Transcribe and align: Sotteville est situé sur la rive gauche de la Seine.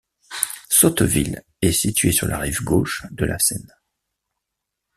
Sotteville 0.67 1.43
est 1.61 1.71
situé 1.73 2.11
sur 2.11 2.25
la 2.25 2.39
rive 2.39 2.63
gauche 2.63 3.03
de 3.11 3.23
la 3.23 3.37
Seine. 3.37 3.71